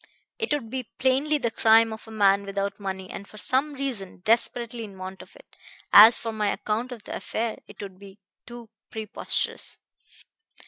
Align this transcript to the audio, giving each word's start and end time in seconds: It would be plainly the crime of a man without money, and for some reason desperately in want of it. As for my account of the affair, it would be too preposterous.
It 0.39 0.51
would 0.51 0.71
be 0.71 0.89
plainly 0.97 1.37
the 1.37 1.51
crime 1.51 1.93
of 1.93 2.07
a 2.07 2.11
man 2.11 2.43
without 2.43 2.79
money, 2.79 3.11
and 3.11 3.27
for 3.27 3.37
some 3.37 3.75
reason 3.75 4.21
desperately 4.25 4.83
in 4.83 4.97
want 4.97 5.21
of 5.21 5.35
it. 5.35 5.55
As 5.93 6.17
for 6.17 6.31
my 6.33 6.51
account 6.51 6.91
of 6.91 7.03
the 7.03 7.15
affair, 7.15 7.59
it 7.67 7.79
would 7.83 7.99
be 7.99 8.17
too 8.47 8.71
preposterous. 8.89 9.77